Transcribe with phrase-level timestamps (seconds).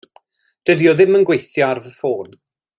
[0.69, 2.37] Dydi o ddim yn gweithio ar fy ffôn.